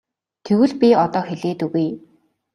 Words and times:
Тэгвэл 0.45 0.73
би 0.81 0.89
одоо 1.05 1.21
хэлээд 1.27 1.59
өгье. 1.65 1.87